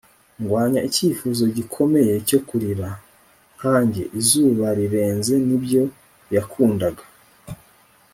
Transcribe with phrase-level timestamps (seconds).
[0.41, 2.89] ndwanya icyifuzo gikomeye cyo kurira.
[3.57, 5.83] nkanjye, izuba rirenze nibyo
[6.35, 7.03] yakundaga